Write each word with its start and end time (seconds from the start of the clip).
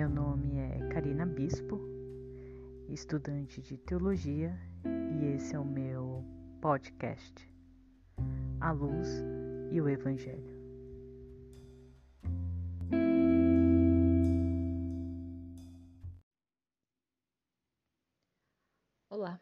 Meu 0.00 0.08
nome 0.08 0.56
é 0.56 0.88
Karina 0.88 1.26
Bispo, 1.26 1.78
estudante 2.88 3.60
de 3.60 3.76
teologia, 3.76 4.58
e 5.20 5.26
esse 5.36 5.54
é 5.54 5.58
o 5.58 5.64
meu 5.64 6.24
podcast, 6.58 7.46
A 8.62 8.72
Luz 8.72 9.22
e 9.70 9.78
o 9.78 9.86
Evangelho. 9.86 10.58
Olá, 19.10 19.38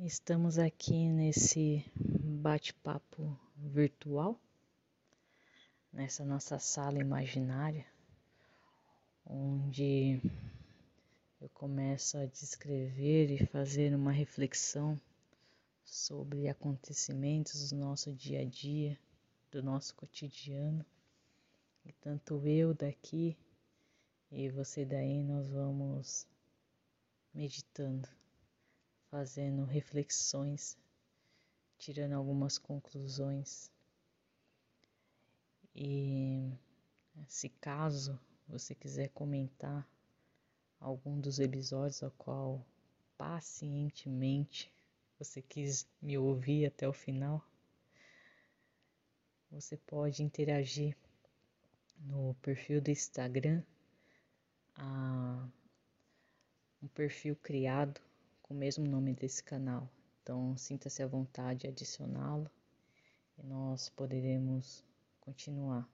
estamos 0.00 0.58
aqui 0.58 1.08
nesse 1.08 1.82
bate-papo 1.96 3.40
virtual, 3.56 4.38
nessa 5.90 6.26
nossa 6.26 6.58
sala 6.58 6.98
imaginária 6.98 7.86
onde 9.34 10.20
eu 11.40 11.48
começo 11.54 12.18
a 12.18 12.26
descrever 12.26 13.30
e 13.30 13.46
fazer 13.46 13.94
uma 13.94 14.12
reflexão 14.12 15.00
sobre 15.82 16.48
acontecimentos 16.48 17.70
do 17.70 17.76
nosso 17.76 18.12
dia 18.12 18.42
a 18.42 18.44
dia, 18.44 18.98
do 19.50 19.62
nosso 19.62 19.94
cotidiano. 19.94 20.84
E 21.86 21.92
tanto 21.94 22.46
eu 22.46 22.74
daqui 22.74 23.34
e 24.30 24.50
você 24.50 24.84
daí 24.84 25.22
nós 25.22 25.48
vamos 25.48 26.26
meditando, 27.32 28.08
fazendo 29.10 29.64
reflexões, 29.64 30.76
tirando 31.78 32.12
algumas 32.12 32.58
conclusões. 32.58 33.70
E 35.74 36.52
se 37.26 37.48
caso 37.48 38.20
você 38.52 38.74
quiser 38.74 39.08
comentar 39.08 39.88
algum 40.78 41.18
dos 41.18 41.38
episódios 41.38 42.02
ao 42.02 42.10
qual 42.10 42.62
pacientemente 43.16 44.70
você 45.18 45.40
quis 45.40 45.88
me 46.02 46.18
ouvir 46.18 46.66
até 46.66 46.86
o 46.86 46.92
final, 46.92 47.42
você 49.50 49.76
pode 49.76 50.22
interagir 50.22 50.94
no 52.00 52.34
perfil 52.42 52.82
do 52.82 52.90
Instagram, 52.90 53.62
a, 54.74 55.48
um 56.82 56.88
perfil 56.88 57.36
criado 57.36 58.02
com 58.42 58.52
o 58.52 58.56
mesmo 58.56 58.84
nome 58.86 59.14
desse 59.14 59.42
canal. 59.42 59.88
Então, 60.22 60.54
sinta-se 60.58 61.02
à 61.02 61.06
vontade 61.06 61.60
de 61.60 61.68
adicioná-lo 61.68 62.50
e 63.38 63.42
nós 63.44 63.88
poderemos 63.88 64.84
continuar 65.20 65.88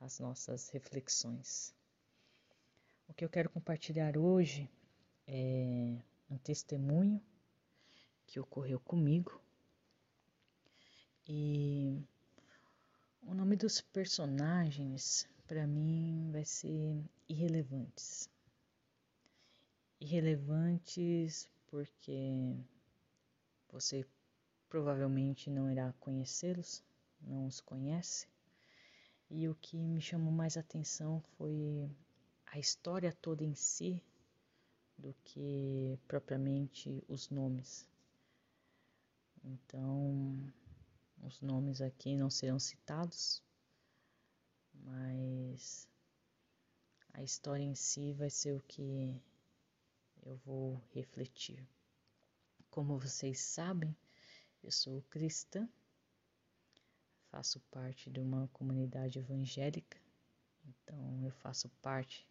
as 0.00 0.18
nossas 0.20 0.68
reflexões. 0.70 1.77
O 3.08 3.14
que 3.14 3.24
eu 3.24 3.30
quero 3.30 3.48
compartilhar 3.48 4.18
hoje 4.18 4.70
é 5.26 5.98
um 6.30 6.36
testemunho 6.36 7.20
que 8.26 8.38
ocorreu 8.38 8.78
comigo 8.78 9.40
e 11.26 12.00
o 13.22 13.32
nome 13.32 13.56
dos 13.56 13.80
personagens 13.80 15.26
para 15.46 15.66
mim 15.66 16.30
vai 16.30 16.44
ser 16.44 17.02
irrelevantes. 17.26 18.28
Irrelevantes 19.98 21.48
porque 21.66 22.54
você 23.70 24.06
provavelmente 24.68 25.48
não 25.48 25.70
irá 25.70 25.94
conhecê-los, 25.94 26.84
não 27.22 27.46
os 27.46 27.58
conhece 27.58 28.28
e 29.30 29.48
o 29.48 29.54
que 29.54 29.78
me 29.78 30.00
chamou 30.00 30.30
mais 30.32 30.58
atenção 30.58 31.20
foi 31.36 31.90
a 32.50 32.58
história 32.58 33.12
toda 33.12 33.44
em 33.44 33.54
si 33.54 34.02
do 34.96 35.14
que 35.24 35.98
propriamente 36.06 37.04
os 37.08 37.30
nomes. 37.30 37.88
Então, 39.44 40.52
os 41.22 41.40
nomes 41.40 41.80
aqui 41.80 42.16
não 42.16 42.28
serão 42.28 42.58
citados, 42.58 43.42
mas 44.74 45.88
a 47.12 47.22
história 47.22 47.62
em 47.62 47.74
si 47.74 48.12
vai 48.12 48.30
ser 48.30 48.54
o 48.54 48.62
que 48.62 49.20
eu 50.22 50.36
vou 50.38 50.82
refletir. 50.90 51.66
Como 52.70 52.98
vocês 52.98 53.40
sabem, 53.40 53.96
eu 54.62 54.70
sou 54.70 55.02
cristã 55.02 55.68
faço 57.30 57.60
parte 57.70 58.10
de 58.10 58.20
uma 58.20 58.48
comunidade 58.48 59.18
evangélica, 59.18 59.98
então 60.66 61.24
eu 61.24 61.30
faço 61.30 61.68
parte 61.82 62.27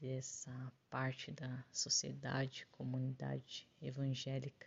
dessa 0.00 0.72
parte 0.88 1.32
da 1.32 1.64
sociedade, 1.72 2.66
comunidade 2.72 3.68
evangélica. 3.80 4.66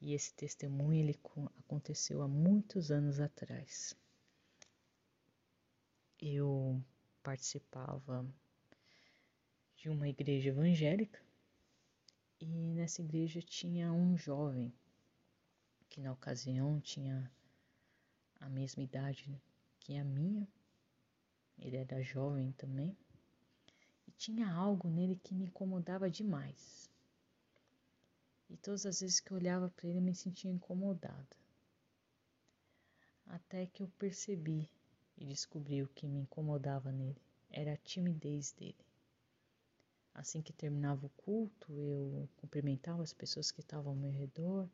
E 0.00 0.12
esse 0.12 0.32
testemunho 0.34 1.00
ele 1.00 1.18
aconteceu 1.58 2.22
há 2.22 2.28
muitos 2.28 2.90
anos 2.90 3.18
atrás. 3.18 3.96
Eu 6.20 6.82
participava 7.22 8.26
de 9.76 9.88
uma 9.88 10.08
igreja 10.08 10.50
evangélica 10.50 11.20
e 12.40 12.46
nessa 12.46 13.02
igreja 13.02 13.40
tinha 13.42 13.92
um 13.92 14.16
jovem 14.16 14.72
que 15.88 16.00
na 16.00 16.12
ocasião 16.12 16.80
tinha 16.80 17.30
a 18.40 18.48
mesma 18.48 18.82
idade 18.82 19.40
que 19.80 19.96
a 19.96 20.04
minha, 20.04 20.46
ele 21.58 21.76
era 21.76 22.02
jovem 22.02 22.52
também, 22.52 22.96
tinha 24.16 24.50
algo 24.50 24.88
nele 24.88 25.16
que 25.16 25.34
me 25.34 25.44
incomodava 25.44 26.10
demais. 26.10 26.90
E 28.48 28.56
todas 28.56 28.86
as 28.86 29.00
vezes 29.00 29.20
que 29.20 29.32
eu 29.32 29.36
olhava 29.36 29.68
para 29.68 29.88
ele, 29.88 29.98
eu 29.98 30.02
me 30.02 30.14
sentia 30.14 30.50
incomodada. 30.50 31.36
Até 33.26 33.66
que 33.66 33.82
eu 33.82 33.88
percebi 33.98 34.68
e 35.18 35.24
descobri 35.24 35.82
o 35.82 35.88
que 35.88 36.06
me 36.06 36.20
incomodava 36.20 36.92
nele 36.92 37.20
era 37.50 37.72
a 37.72 37.76
timidez 37.76 38.52
dele. 38.52 38.86
Assim 40.14 40.40
que 40.40 40.52
terminava 40.52 41.06
o 41.06 41.10
culto, 41.10 41.72
eu 41.72 42.28
cumprimentava 42.36 43.02
as 43.02 43.12
pessoas 43.12 43.50
que 43.50 43.60
estavam 43.60 43.92
ao 43.92 43.98
meu 43.98 44.10
redor 44.10 44.68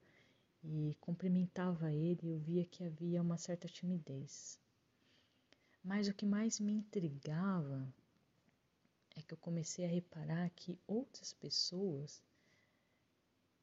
e 0.62 0.96
cumprimentava 1.00 1.92
ele, 1.92 2.28
eu 2.28 2.38
via 2.38 2.64
que 2.64 2.84
havia 2.84 3.20
uma 3.20 3.36
certa 3.36 3.66
timidez. 3.66 4.60
Mas 5.82 6.06
o 6.06 6.14
que 6.14 6.24
mais 6.24 6.60
me 6.60 6.72
intrigava 6.72 7.92
é 9.16 9.22
que 9.22 9.34
eu 9.34 9.38
comecei 9.38 9.84
a 9.84 9.88
reparar 9.88 10.50
que 10.50 10.78
outras 10.86 11.32
pessoas 11.32 12.22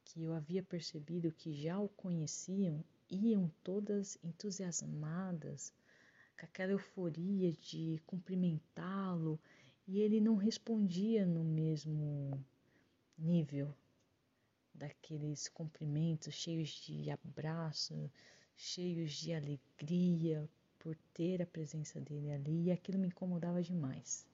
que 0.04 0.22
eu 0.22 0.32
havia 0.32 0.62
percebido 0.62 1.32
que 1.32 1.52
já 1.52 1.78
o 1.78 1.88
conheciam 1.88 2.84
iam 3.08 3.50
todas 3.62 4.18
entusiasmadas, 4.22 5.72
com 6.38 6.46
aquela 6.46 6.72
euforia 6.72 7.52
de 7.52 8.00
cumprimentá-lo, 8.06 9.38
e 9.86 10.00
ele 10.00 10.20
não 10.20 10.36
respondia 10.36 11.26
no 11.26 11.42
mesmo 11.42 12.44
nível 13.18 13.74
daqueles 14.72 15.48
cumprimentos 15.48 16.34
cheios 16.34 16.70
de 16.70 17.10
abraço, 17.10 18.10
cheios 18.56 19.12
de 19.12 19.32
alegria 19.32 20.48
por 20.78 20.96
ter 21.12 21.42
a 21.42 21.46
presença 21.46 22.00
dele 22.00 22.30
ali, 22.30 22.64
e 22.64 22.72
aquilo 22.72 22.98
me 22.98 23.08
incomodava 23.08 23.62
demais. 23.62 24.29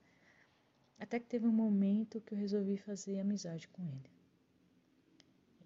Até 0.98 1.20
que 1.20 1.26
teve 1.26 1.46
um 1.46 1.52
momento 1.52 2.20
que 2.20 2.32
eu 2.32 2.38
resolvi 2.38 2.78
fazer 2.78 3.20
amizade 3.20 3.68
com 3.68 3.82
ele. 3.86 4.10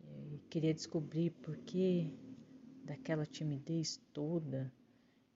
E 0.05 0.39
queria 0.51 0.75
descobrir 0.75 1.31
por 1.31 1.57
que 1.59 2.13
daquela 2.85 3.25
timidez 3.25 4.01
toda 4.13 4.73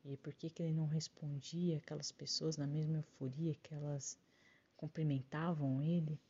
e 0.04 0.16
por 0.16 0.34
que, 0.34 0.50
que 0.50 0.62
ele 0.62 0.72
não 0.72 0.86
respondia 0.86 1.78
aquelas 1.78 2.10
pessoas 2.10 2.56
na 2.56 2.66
mesma 2.66 2.98
euforia 2.98 3.54
que 3.62 3.72
elas 3.72 4.18
cumprimentavam 4.76 5.82
ele. 5.82 6.20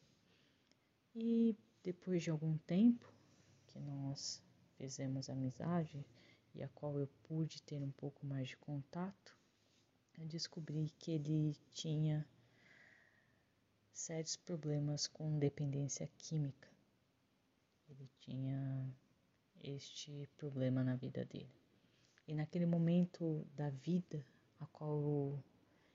E 1.14 1.56
depois 1.82 2.22
de 2.22 2.30
algum 2.30 2.56
tempo 2.58 3.12
que 3.66 3.80
nós 3.80 4.42
fizemos 4.76 5.28
amizade 5.28 6.06
e 6.54 6.62
a 6.62 6.68
qual 6.68 6.98
eu 6.98 7.08
pude 7.24 7.62
ter 7.62 7.82
um 7.82 7.90
pouco 7.90 8.24
mais 8.26 8.48
de 8.48 8.56
contato, 8.56 9.36
eu 10.16 10.26
descobri 10.26 10.92
que 10.98 11.10
ele 11.10 11.56
tinha 11.72 12.26
sérios 13.94 14.36
problemas 14.36 15.06
com 15.06 15.38
dependência 15.38 16.10
química. 16.18 16.68
Ele 17.88 18.10
tinha 18.18 18.92
este 19.62 20.28
problema 20.36 20.82
na 20.82 20.96
vida 20.96 21.24
dele. 21.24 21.54
E 22.26 22.34
naquele 22.34 22.66
momento 22.66 23.46
da 23.54 23.70
vida 23.70 24.26
a 24.58 24.66
qual 24.66 24.98
eu, 24.98 25.44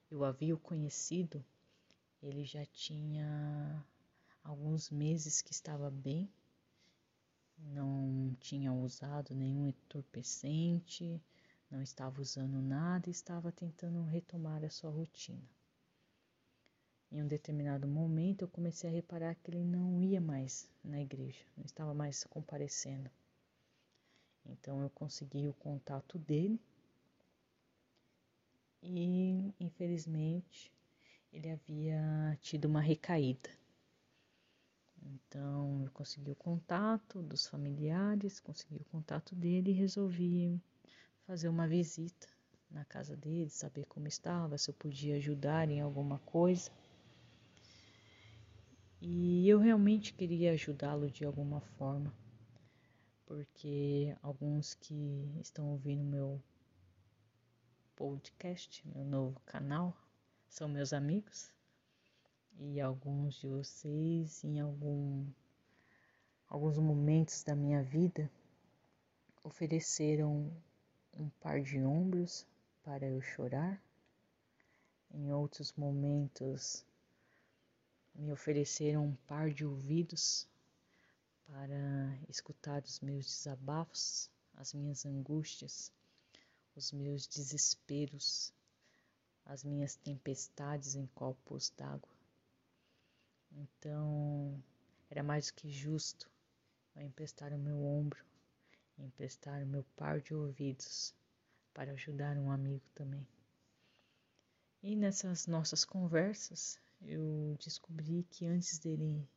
eu 0.10 0.24
havia 0.24 0.56
conhecido, 0.56 1.44
ele 2.24 2.46
já 2.46 2.66
tinha 2.66 3.86
alguns 4.44 4.90
meses 4.90 5.42
que 5.42 5.52
estava 5.52 5.92
bem, 5.92 6.32
não 7.58 8.34
tinha 8.40 8.72
usado 8.72 9.36
nenhum 9.36 9.68
entorpecente, 9.68 11.22
não 11.70 11.82
estava 11.82 12.22
usando 12.22 12.62
nada 12.62 13.10
estava 13.10 13.52
tentando 13.52 14.04
retomar 14.04 14.64
a 14.64 14.70
sua 14.70 14.90
rotina. 14.90 15.59
Em 17.12 17.22
um 17.22 17.28
determinado 17.28 17.88
momento 17.88 18.44
eu 18.44 18.48
comecei 18.48 18.90
a 18.90 18.94
reparar 18.94 19.36
que 19.36 19.50
ele 19.50 19.64
não 19.64 20.02
ia 20.02 20.22
mais 20.22 20.70
na 20.84 21.02
igreja, 21.02 21.44
não 21.58 21.66
estava 21.66 21.94
mais 21.94 22.24
comparecendo. 22.26 23.10
Então 24.46 24.82
eu 24.82 24.90
consegui 24.90 25.48
o 25.48 25.54
contato 25.54 26.18
dele 26.20 26.60
e 28.82 29.54
infelizmente 29.60 30.72
ele 31.34 31.50
havia 31.50 32.38
tido 32.42 32.66
uma 32.66 32.82
recaída. 32.82 33.50
Então 35.02 35.84
eu 35.84 35.92
consegui 35.92 36.32
o 36.32 36.36
contato 36.36 37.22
dos 37.22 37.48
familiares, 37.48 38.40
consegui 38.40 38.78
o 38.78 38.86
contato 38.86 39.36
dele 39.36 39.72
e 39.72 39.74
resolvi 39.74 40.62
fazer 41.26 41.50
uma 41.50 41.68
visita 41.68 42.28
na 42.70 42.86
casa 42.86 43.16
dele, 43.16 43.50
saber 43.50 43.86
como 43.86 44.08
estava, 44.08 44.58
se 44.58 44.70
eu 44.70 44.74
podia 44.76 45.16
ajudar 45.16 45.70
em 45.70 45.82
alguma 45.82 46.20
coisa. 46.20 46.72
E 49.02 49.48
eu 49.48 49.60
realmente 49.60 50.14
queria 50.14 50.52
ajudá-lo 50.52 51.10
de 51.10 51.24
alguma 51.24 51.62
forma, 51.62 52.14
porque 53.26 54.14
alguns 54.22 54.74
que 54.74 55.32
estão 55.40 55.72
ouvindo 55.72 56.04
meu 56.04 56.44
podcast, 57.96 58.86
meu 58.86 59.06
novo 59.06 59.40
canal, 59.46 59.96
são 60.50 60.68
meus 60.68 60.92
amigos 60.92 61.50
e 62.60 62.82
alguns 62.82 63.40
de 63.40 63.48
vocês 63.48 64.44
em 64.44 64.60
algum 64.60 65.26
alguns 66.50 66.78
momentos 66.78 67.42
da 67.42 67.56
minha 67.56 67.82
vida 67.82 68.30
ofereceram 69.46 70.52
um 71.18 71.30
par 71.40 71.62
de 71.62 71.80
ombros 71.82 72.46
para 72.84 73.08
eu 73.08 73.22
chorar. 73.22 73.82
Em 75.12 75.32
outros 75.32 75.74
momentos 75.74 76.86
me 78.16 78.32
ofereceram 78.32 79.08
um 79.08 79.16
par 79.28 79.52
de 79.52 79.66
ouvidos 79.66 80.48
para 81.46 82.20
escutar 82.28 82.84
os 82.84 83.00
meus 83.00 83.26
desabafos, 83.26 84.30
as 84.56 84.74
minhas 84.74 85.06
angústias, 85.06 85.92
os 86.76 86.92
meus 86.92 87.28
desesperos, 87.28 88.54
as 89.46 89.64
minhas 89.64 89.96
tempestades 89.96 90.96
em 90.96 91.08
copos 91.08 91.72
d'água. 91.76 92.14
Então, 93.52 94.64
era 95.10 95.24
mais 95.24 95.48
do 95.48 95.54
que 95.56 95.72
justo 95.72 96.30
eu 96.96 97.02
emprestar 97.02 97.52
o 97.54 97.58
meu 97.58 97.84
ombro, 97.84 98.24
emprestar 98.98 99.64
o 99.64 99.68
meu 99.68 99.84
par 99.96 100.22
de 100.22 100.36
ouvidos 100.36 101.16
para 101.74 101.94
ajudar 101.94 102.38
um 102.38 102.52
amigo 102.52 102.86
também. 102.94 103.26
E 104.84 104.96
nessas 104.96 105.48
nossas 105.48 105.84
conversas, 105.84 106.80
eu 107.06 107.56
descobri 107.60 108.26
que 108.30 108.46
antes 108.46 108.78
dele 108.80 109.28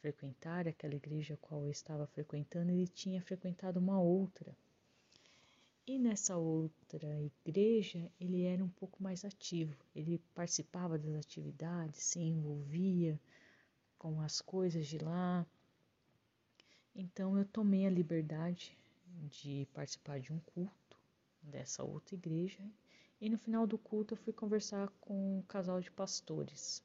frequentar 0.00 0.68
aquela 0.68 0.94
igreja 0.94 1.34
a 1.34 1.36
qual 1.38 1.64
eu 1.64 1.70
estava 1.70 2.06
frequentando, 2.06 2.70
ele 2.70 2.86
tinha 2.86 3.20
frequentado 3.20 3.78
uma 3.80 4.00
outra. 4.00 4.56
E 5.86 5.98
nessa 5.98 6.36
outra 6.36 7.08
igreja, 7.22 8.10
ele 8.20 8.42
era 8.42 8.62
um 8.62 8.68
pouco 8.68 9.02
mais 9.02 9.24
ativo. 9.24 9.76
Ele 9.94 10.20
participava 10.34 10.98
das 10.98 11.14
atividades, 11.14 12.02
se 12.02 12.18
envolvia 12.18 13.20
com 13.98 14.20
as 14.20 14.40
coisas 14.40 14.86
de 14.86 14.98
lá. 14.98 15.46
Então 16.94 17.38
eu 17.38 17.44
tomei 17.44 17.86
a 17.86 17.90
liberdade 17.90 18.76
de 19.30 19.66
participar 19.72 20.20
de 20.20 20.32
um 20.32 20.40
culto 20.40 20.98
dessa 21.42 21.84
outra 21.84 22.14
igreja 22.14 22.60
e 23.20 23.28
no 23.28 23.38
final 23.38 23.66
do 23.66 23.78
culto 23.78 24.14
eu 24.14 24.18
fui 24.18 24.32
conversar 24.32 24.88
com 25.00 25.38
um 25.38 25.42
casal 25.42 25.80
de 25.80 25.90
pastores 25.90 26.82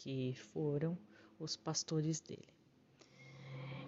que 0.00 0.34
foram 0.34 0.96
os 1.38 1.56
pastores 1.56 2.20
dele. 2.20 2.48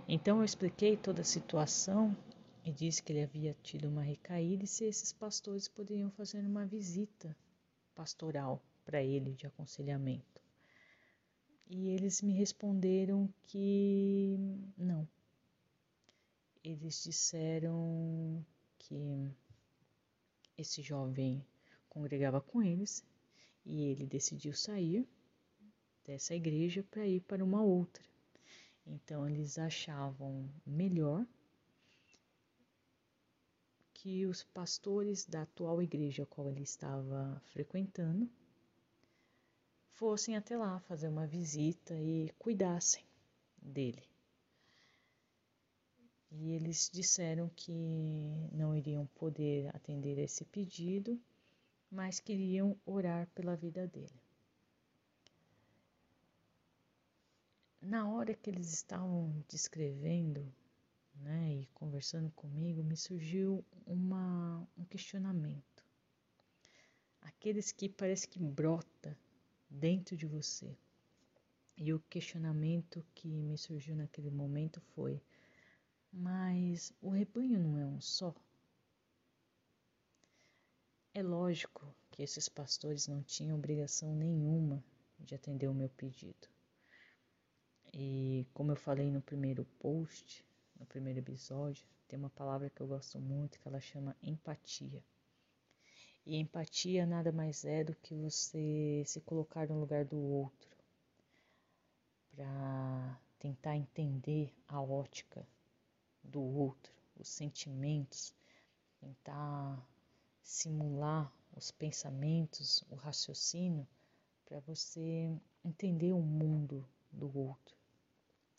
Então 0.06 0.38
eu 0.38 0.44
expliquei 0.44 0.94
toda 0.94 1.22
a 1.22 1.24
situação 1.24 2.14
e 2.62 2.70
disse 2.70 3.02
que 3.02 3.14
ele 3.14 3.22
havia 3.22 3.56
tido 3.62 3.88
uma 3.88 4.02
recaída 4.02 4.64
e 4.64 4.66
se 4.66 4.84
esses 4.84 5.10
pastores 5.10 5.68
poderiam 5.68 6.10
fazer 6.10 6.40
uma 6.40 6.66
visita 6.66 7.34
pastoral 7.94 8.62
para 8.84 9.02
ele 9.02 9.32
de 9.32 9.46
aconselhamento. 9.46 10.42
E 11.66 11.88
eles 11.88 12.20
me 12.20 12.34
responderam 12.34 13.32
que 13.44 14.36
não. 14.76 15.08
Eles 16.62 17.02
disseram 17.02 18.44
que 18.78 19.32
esse 20.58 20.82
jovem 20.82 21.42
congregava 21.88 22.38
com 22.38 22.62
eles 22.62 23.02
e 23.64 23.80
ele 23.84 24.06
decidiu 24.06 24.52
sair 24.52 25.08
dessa 26.04 26.34
igreja 26.34 26.82
para 26.90 27.06
ir 27.06 27.20
para 27.20 27.44
uma 27.44 27.62
outra. 27.62 28.02
Então 28.86 29.28
eles 29.28 29.58
achavam 29.58 30.48
melhor 30.66 31.26
que 33.94 34.26
os 34.26 34.42
pastores 34.42 35.24
da 35.24 35.42
atual 35.42 35.80
igreja 35.80 36.24
a 36.24 36.26
qual 36.26 36.50
ele 36.50 36.62
estava 36.62 37.40
frequentando 37.52 38.28
fossem 39.92 40.36
até 40.36 40.56
lá 40.56 40.80
fazer 40.80 41.06
uma 41.06 41.26
visita 41.26 41.94
e 41.94 42.28
cuidassem 42.38 43.04
dele. 43.56 44.02
E 46.32 46.50
eles 46.52 46.90
disseram 46.92 47.48
que 47.54 48.48
não 48.52 48.74
iriam 48.74 49.06
poder 49.14 49.68
atender 49.76 50.18
esse 50.18 50.44
pedido, 50.46 51.20
mas 51.90 52.18
queriam 52.18 52.76
orar 52.86 53.28
pela 53.34 53.54
vida 53.54 53.86
dele. 53.86 54.21
Na 57.92 58.08
hora 58.08 58.32
que 58.32 58.48
eles 58.48 58.72
estavam 58.72 59.44
descrevendo 59.46 60.50
né, 61.14 61.56
e 61.56 61.66
conversando 61.74 62.30
comigo, 62.30 62.82
me 62.82 62.96
surgiu 62.96 63.62
uma, 63.84 64.66
um 64.78 64.84
questionamento. 64.86 65.84
Aqueles 67.20 67.70
que 67.70 67.90
parece 67.90 68.26
que 68.26 68.38
brota 68.38 69.14
dentro 69.68 70.16
de 70.16 70.26
você. 70.26 70.74
E 71.76 71.92
o 71.92 72.00
questionamento 72.08 73.04
que 73.14 73.28
me 73.28 73.58
surgiu 73.58 73.94
naquele 73.94 74.30
momento 74.30 74.80
foi: 74.94 75.22
mas 76.10 76.94
o 77.02 77.10
rebanho 77.10 77.58
não 77.58 77.78
é 77.78 77.84
um 77.84 78.00
só? 78.00 78.34
É 81.12 81.22
lógico 81.22 81.94
que 82.10 82.22
esses 82.22 82.48
pastores 82.48 83.06
não 83.06 83.22
tinham 83.22 83.58
obrigação 83.58 84.14
nenhuma 84.14 84.82
de 85.20 85.34
atender 85.34 85.68
o 85.68 85.74
meu 85.74 85.90
pedido. 85.90 86.51
E 87.94 88.46
como 88.54 88.72
eu 88.72 88.76
falei 88.76 89.10
no 89.10 89.20
primeiro 89.20 89.64
post, 89.78 90.44
no 90.80 90.86
primeiro 90.86 91.18
episódio, 91.18 91.86
tem 92.08 92.18
uma 92.18 92.30
palavra 92.30 92.70
que 92.70 92.80
eu 92.80 92.86
gosto 92.86 93.20
muito 93.20 93.60
que 93.60 93.68
ela 93.68 93.80
chama 93.80 94.16
empatia. 94.22 95.04
E 96.24 96.36
empatia 96.36 97.04
nada 97.04 97.30
mais 97.32 97.64
é 97.64 97.84
do 97.84 97.94
que 97.96 98.14
você 98.14 99.02
se 99.06 99.20
colocar 99.20 99.68
no 99.68 99.78
lugar 99.78 100.04
do 100.04 100.18
outro 100.18 100.76
para 102.34 103.20
tentar 103.38 103.76
entender 103.76 104.54
a 104.68 104.80
ótica 104.80 105.46
do 106.22 106.40
outro, 106.40 106.92
os 107.18 107.28
sentimentos, 107.28 108.32
tentar 109.00 109.86
simular 110.42 111.30
os 111.54 111.70
pensamentos, 111.70 112.82
o 112.88 112.94
raciocínio 112.94 113.86
para 114.46 114.60
você 114.60 115.30
entender 115.64 116.12
o 116.12 116.20
mundo 116.20 116.86
do 117.10 117.36
outro. 117.38 117.81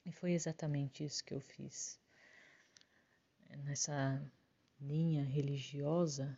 E 0.06 0.12
foi 0.12 0.34
exatamente 0.34 1.04
isso 1.04 1.24
que 1.24 1.34
eu 1.34 1.40
fiz. 1.40 2.00
Nessa 3.64 4.22
linha 4.80 5.24
religiosa, 5.24 6.38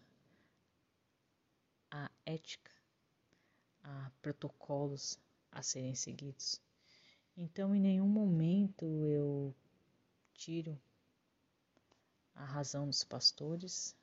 há 1.90 2.12
ética, 2.26 2.72
há 3.84 4.12
protocolos 4.22 5.18
a 5.52 5.64
serem 5.64 5.96
seguidos. 5.96 6.62
Então, 7.36 7.76
em 7.76 7.82
nenhum 7.82 8.08
momento 8.08 8.86
eu 9.08 9.56
tiro 10.34 10.80
a 12.36 12.46
razão 12.46 12.86
dos 12.86 13.04
pastores, 13.04 13.96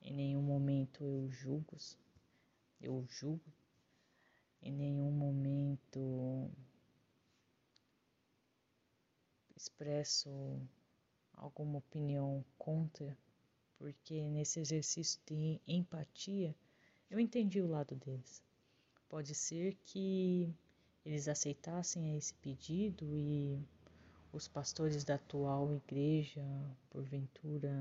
em 0.00 0.14
nenhum 0.14 0.42
momento 0.42 1.04
eu 1.04 1.30
julgo, 1.30 1.76
eu 2.80 3.04
julgo, 3.08 3.52
em 4.62 4.72
nenhum 4.72 5.10
momento 5.10 6.50
expresso 9.58 10.30
alguma 11.34 11.78
opinião 11.78 12.44
contra, 12.56 13.18
porque 13.76 14.22
nesse 14.28 14.60
exercício 14.60 15.20
de 15.26 15.60
empatia 15.66 16.54
eu 17.10 17.18
entendi 17.18 17.60
o 17.60 17.66
lado 17.66 17.94
deles. 17.96 18.42
Pode 19.08 19.34
ser 19.34 19.76
que 19.84 20.54
eles 21.04 21.26
aceitassem 21.26 22.16
esse 22.16 22.34
pedido 22.34 23.04
e 23.16 23.58
os 24.32 24.46
pastores 24.46 25.02
da 25.04 25.14
atual 25.14 25.74
igreja, 25.74 26.44
porventura, 26.90 27.72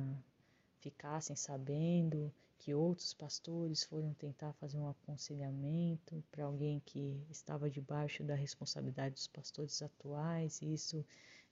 ficassem 0.80 1.36
sabendo 1.36 2.34
que 2.58 2.74
outros 2.74 3.14
pastores 3.14 3.84
foram 3.84 4.14
tentar 4.14 4.54
fazer 4.54 4.78
um 4.78 4.90
aconselhamento 4.90 6.24
para 6.32 6.46
alguém 6.46 6.82
que 6.86 7.22
estava 7.30 7.70
debaixo 7.70 8.24
da 8.24 8.36
responsabilidade 8.36 9.16
dos 9.16 9.28
pastores 9.28 9.82
atuais, 9.82 10.62
e 10.62 10.74
isso 10.74 11.06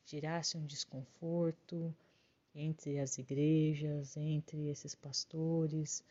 gerasse 0.06 0.58
um 0.58 0.66
desconforto 0.66 1.94
entre 2.54 3.00
as 3.00 3.18
igrejas, 3.18 4.16
entre 4.16 4.70
esses 4.70 4.96
pastores, 4.96 6.04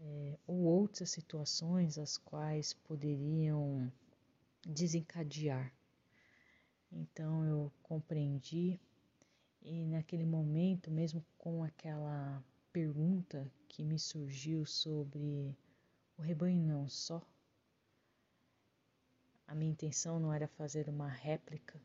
é, 0.00 0.38
ou 0.46 0.56
outras 0.64 1.10
situações 1.10 1.96
as 1.96 2.18
quais 2.18 2.74
poderiam 2.74 3.90
desencadear. 4.66 5.72
Então 6.92 7.44
eu 7.44 7.72
compreendi 7.82 8.80
e 9.62 9.86
naquele 9.86 10.26
momento, 10.26 10.90
mesmo 10.90 11.24
com 11.38 11.62
aquela 11.62 12.42
pergunta 12.72 13.50
que 13.68 13.84
me 13.84 13.98
surgiu 13.98 14.66
sobre 14.66 15.56
o 16.18 16.22
rebanho 16.22 16.62
não 16.62 16.88
só, 16.88 17.22
a 19.46 19.54
minha 19.54 19.70
intenção 19.70 20.18
não 20.18 20.32
era 20.32 20.48
fazer 20.48 20.88
uma 20.88 21.08
réplica 21.08 21.80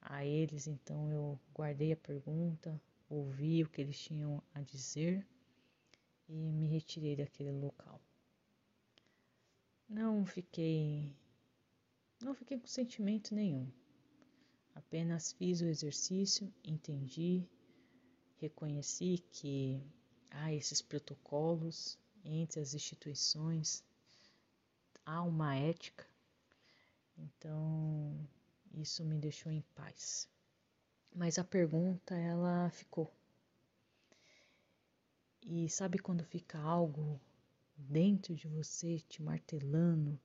a 0.00 0.24
eles, 0.24 0.66
então 0.66 1.10
eu 1.10 1.38
guardei 1.54 1.92
a 1.92 1.96
pergunta, 1.96 2.80
ouvi 3.08 3.62
o 3.62 3.68
que 3.68 3.80
eles 3.80 3.98
tinham 3.98 4.42
a 4.54 4.62
dizer 4.62 5.26
e 6.28 6.52
me 6.52 6.66
retirei 6.66 7.16
daquele 7.16 7.52
local. 7.52 8.00
Não 9.88 10.24
fiquei 10.24 11.12
não 12.20 12.34
fiquei 12.34 12.58
com 12.58 12.66
sentimento 12.66 13.34
nenhum. 13.34 13.66
Apenas 14.74 15.32
fiz 15.32 15.60
o 15.60 15.66
exercício, 15.66 16.52
entendi, 16.62 17.48
reconheci 18.36 19.24
que 19.32 19.82
há 20.30 20.52
esses 20.52 20.80
protocolos 20.80 21.98
entre 22.24 22.60
as 22.60 22.74
instituições, 22.74 23.82
há 25.04 25.22
uma 25.22 25.56
ética. 25.56 26.06
Então, 27.18 28.28
isso 28.74 29.04
me 29.04 29.18
deixou 29.18 29.50
em 29.50 29.62
paz. 29.74 30.28
Mas 31.14 31.38
a 31.38 31.44
pergunta 31.44 32.14
ela 32.14 32.70
ficou. 32.70 33.12
E 35.42 35.68
sabe 35.68 35.98
quando 35.98 36.22
fica 36.24 36.58
algo 36.58 37.20
dentro 37.76 38.34
de 38.34 38.46
você 38.46 38.98
te 39.00 39.22
martelando, 39.22 40.20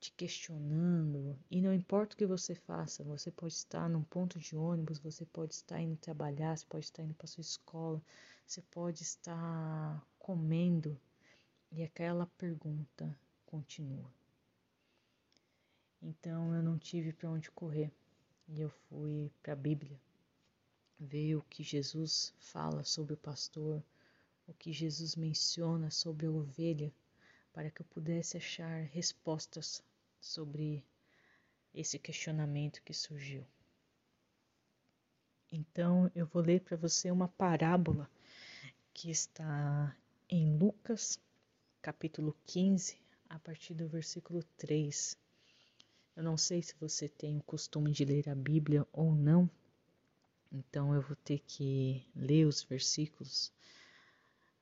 te 0.00 0.12
questionando, 0.12 1.36
e 1.50 1.60
não 1.60 1.74
importa 1.74 2.14
o 2.14 2.16
que 2.16 2.24
você 2.24 2.54
faça, 2.54 3.02
você 3.02 3.30
pode 3.30 3.54
estar 3.54 3.88
num 3.88 4.04
ponto 4.04 4.38
de 4.38 4.56
ônibus, 4.56 4.98
você 4.98 5.26
pode 5.26 5.54
estar 5.54 5.80
indo 5.80 5.96
trabalhar, 5.96 6.56
você 6.56 6.64
pode 6.66 6.84
estar 6.84 7.02
indo 7.02 7.14
para 7.14 7.26
sua 7.26 7.40
escola, 7.40 8.00
você 8.46 8.62
pode 8.62 9.02
estar 9.02 10.06
comendo 10.18 10.98
e 11.72 11.82
aquela 11.82 12.26
pergunta 12.38 13.18
continua. 13.44 14.17
Então 16.00 16.54
eu 16.54 16.62
não 16.62 16.78
tive 16.78 17.12
para 17.12 17.30
onde 17.30 17.50
correr. 17.50 17.90
E 18.48 18.60
eu 18.60 18.70
fui 18.70 19.30
para 19.42 19.52
a 19.52 19.56
Bíblia. 19.56 20.00
Ver 20.98 21.36
o 21.36 21.42
que 21.42 21.62
Jesus 21.62 22.34
fala 22.38 22.82
sobre 22.82 23.14
o 23.14 23.16
pastor, 23.16 23.82
o 24.46 24.54
que 24.54 24.72
Jesus 24.72 25.16
menciona 25.16 25.90
sobre 25.90 26.26
a 26.26 26.30
ovelha, 26.30 26.92
para 27.52 27.70
que 27.70 27.82
eu 27.82 27.86
pudesse 27.86 28.36
achar 28.36 28.82
respostas 28.84 29.82
sobre 30.20 30.84
esse 31.74 31.98
questionamento 31.98 32.82
que 32.82 32.94
surgiu. 32.94 33.44
Então 35.50 36.10
eu 36.14 36.26
vou 36.26 36.42
ler 36.42 36.60
para 36.60 36.76
você 36.76 37.10
uma 37.10 37.28
parábola 37.28 38.10
que 38.92 39.10
está 39.10 39.96
em 40.28 40.56
Lucas, 40.56 41.18
capítulo 41.80 42.36
15, 42.46 43.00
a 43.28 43.38
partir 43.38 43.74
do 43.74 43.88
versículo 43.88 44.42
3 44.56 45.16
eu 46.18 46.24
não 46.24 46.36
sei 46.36 46.60
se 46.60 46.74
você 46.80 47.08
tem 47.08 47.38
o 47.38 47.42
costume 47.44 47.92
de 47.92 48.04
ler 48.04 48.28
a 48.28 48.34
Bíblia 48.34 48.84
ou 48.92 49.14
não, 49.14 49.48
então 50.50 50.92
eu 50.92 51.00
vou 51.00 51.14
ter 51.14 51.38
que 51.38 52.04
ler 52.12 52.44
os 52.44 52.60
versículos. 52.64 53.52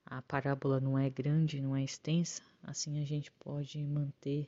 A 0.04 0.20
parábola 0.20 0.82
não 0.82 0.98
é 0.98 1.08
grande, 1.08 1.62
não 1.62 1.74
é 1.74 1.82
extensa, 1.82 2.42
assim 2.62 3.00
a 3.00 3.06
gente 3.06 3.32
pode 3.32 3.82
manter 3.82 4.46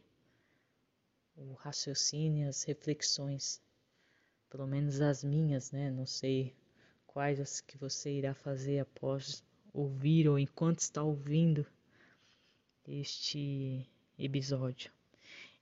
o 1.34 1.54
raciocínio, 1.54 2.46
as 2.46 2.62
reflexões, 2.64 3.58
pelo 4.50 4.66
menos 4.66 5.00
as 5.00 5.24
minhas, 5.24 5.72
né? 5.72 5.90
Não 5.90 6.04
sei 6.04 6.54
quais 7.06 7.40
as 7.40 7.62
que 7.62 7.78
você 7.78 8.18
irá 8.18 8.34
fazer 8.34 8.80
após 8.80 9.42
ouvir 9.72 10.28
ou 10.28 10.38
enquanto 10.38 10.80
está 10.80 11.02
ouvindo 11.02 11.66
este 12.86 13.88
episódio. 14.18 14.97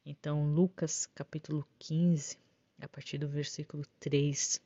Então, 0.09 0.55
Lucas 0.55 1.05
capítulo 1.07 1.67
15, 1.81 2.39
a 2.81 2.87
partir 2.87 3.19
do 3.19 3.27
versículo 3.27 3.85
3. 3.99 4.63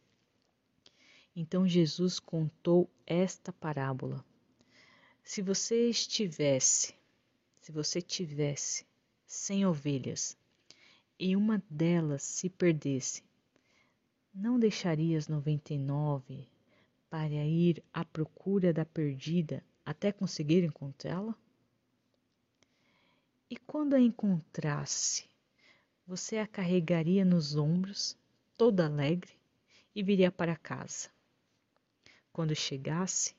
Então 1.34 1.66
Jesus 1.66 2.20
contou 2.20 2.90
esta 3.06 3.50
parábola. 3.50 4.22
Se 5.24 5.40
você 5.40 5.88
estivesse, 5.88 6.94
se 7.58 7.72
você 7.72 8.02
tivesse 8.02 8.84
cem 9.26 9.64
ovelhas 9.64 10.36
e 11.18 11.34
uma 11.34 11.62
delas 11.70 12.22
se 12.22 12.50
perdesse, 12.50 13.24
não 14.34 14.58
deixarias 14.58 15.26
noventa 15.26 15.72
e 15.72 15.78
nove 15.78 16.46
para 17.08 17.46
ir 17.46 17.82
à 17.94 18.04
procura 18.04 18.74
da 18.74 18.84
perdida 18.84 19.64
até 19.86 20.12
conseguir 20.12 20.64
encontrá-la? 20.64 21.34
E 23.48 23.56
quando 23.56 23.94
a 23.94 24.00
encontrasse, 24.00 25.29
você 26.10 26.38
a 26.38 26.46
carregaria 26.46 27.24
nos 27.24 27.54
ombros, 27.54 28.18
toda 28.56 28.86
alegre, 28.86 29.30
e 29.94 30.02
viria 30.02 30.32
para 30.32 30.56
casa. 30.56 31.08
Quando 32.32 32.52
chegasse, 32.52 33.36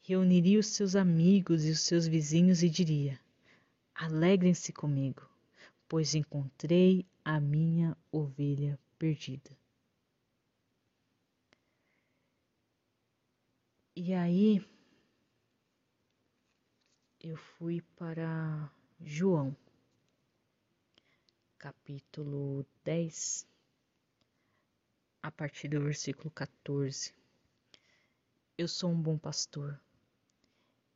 reuniria 0.00 0.58
os 0.58 0.68
seus 0.68 0.96
amigos 0.96 1.66
e 1.66 1.70
os 1.70 1.80
seus 1.80 2.06
vizinhos 2.06 2.62
e 2.62 2.70
diria: 2.70 3.20
Alegrem-se 3.94 4.72
comigo, 4.72 5.28
pois 5.86 6.14
encontrei 6.14 7.04
a 7.22 7.38
minha 7.38 7.94
ovelha 8.10 8.78
perdida. 8.98 9.50
E 13.94 14.14
aí 14.14 14.66
eu 17.20 17.36
fui 17.36 17.82
para 17.94 18.72
João 19.02 19.54
capítulo 21.66 22.64
10, 22.84 23.44
a 25.20 25.32
partir 25.32 25.66
do 25.66 25.80
versículo 25.80 26.30
14. 26.30 27.12
Eu 28.56 28.68
sou 28.68 28.92
um 28.92 29.02
bom 29.02 29.18
pastor. 29.18 29.76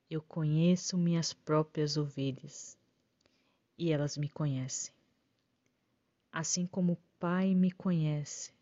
Eu 0.08 0.22
conheço 0.22 0.96
minhas 0.96 1.32
próprias 1.32 1.96
ovelhas 1.96 2.78
e 3.76 3.90
elas 3.90 4.16
me 4.16 4.28
conhecem. 4.28 4.94
Assim 6.30 6.68
como 6.68 6.92
o 6.92 6.98
Pai 7.18 7.52
me 7.52 7.72
conhece, 7.72 8.52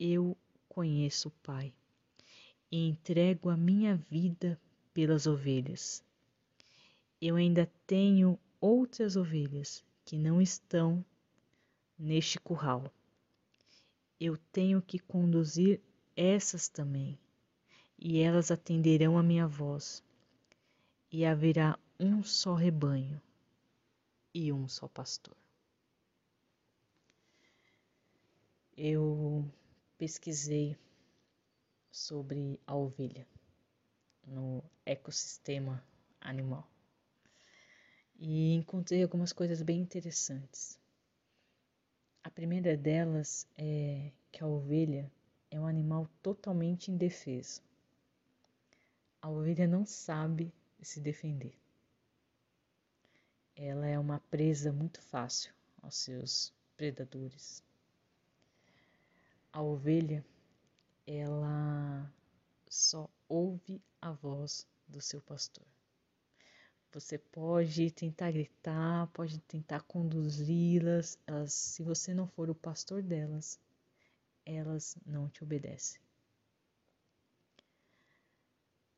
eu 0.00 0.34
conheço 0.66 1.28
o 1.28 1.32
Pai 1.42 1.74
e 2.72 2.88
entrego 2.88 3.50
a 3.50 3.56
minha 3.56 3.96
vida 3.96 4.58
pelas 4.94 5.26
ovelhas. 5.26 6.02
Eu 7.20 7.36
ainda 7.36 7.70
tenho 7.86 8.40
outras 8.58 9.14
ovelhas 9.14 9.84
que 10.06 10.16
não 10.16 10.40
estão 10.40 11.04
neste 11.98 12.38
curral. 12.38 12.90
Eu 14.20 14.38
tenho 14.52 14.80
que 14.80 15.00
conduzir 15.00 15.80
essas 16.16 16.68
também, 16.68 17.18
e 17.98 18.20
elas 18.20 18.52
atenderão 18.52 19.18
a 19.18 19.22
minha 19.22 19.48
voz, 19.48 20.04
e 21.10 21.26
haverá 21.26 21.76
um 21.98 22.22
só 22.22 22.54
rebanho 22.54 23.20
e 24.32 24.52
um 24.52 24.68
só 24.68 24.86
pastor. 24.86 25.36
Eu 28.76 29.44
pesquisei 29.98 30.76
sobre 31.90 32.60
a 32.64 32.76
ovelha 32.76 33.26
no 34.24 34.62
ecossistema 34.84 35.82
animal 36.20 36.75
e 38.18 38.54
encontrei 38.54 39.02
algumas 39.02 39.32
coisas 39.32 39.62
bem 39.62 39.80
interessantes. 39.80 40.78
A 42.22 42.30
primeira 42.30 42.76
delas 42.76 43.46
é 43.56 44.10
que 44.32 44.42
a 44.42 44.46
ovelha 44.46 45.10
é 45.50 45.60
um 45.60 45.66
animal 45.66 46.08
totalmente 46.22 46.90
indefeso. 46.90 47.62
A 49.20 49.30
ovelha 49.30 49.66
não 49.66 49.84
sabe 49.84 50.52
se 50.80 51.00
defender. 51.00 51.54
Ela 53.54 53.86
é 53.86 53.98
uma 53.98 54.20
presa 54.20 54.72
muito 54.72 55.00
fácil 55.00 55.52
aos 55.82 55.96
seus 55.96 56.52
predadores. 56.76 57.62
A 59.52 59.62
ovelha, 59.62 60.24
ela 61.06 62.12
só 62.68 63.08
ouve 63.28 63.80
a 64.00 64.12
voz 64.12 64.66
do 64.86 65.00
seu 65.00 65.20
pastor. 65.22 65.75
Você 66.96 67.18
pode 67.18 67.90
tentar 67.90 68.30
gritar, 68.30 69.06
pode 69.08 69.38
tentar 69.40 69.82
conduzi-las, 69.82 71.18
se 71.46 71.82
você 71.82 72.14
não 72.14 72.26
for 72.26 72.48
o 72.48 72.54
pastor 72.54 73.02
delas, 73.02 73.60
elas 74.46 74.96
não 75.04 75.28
te 75.28 75.44
obedecem. 75.44 76.00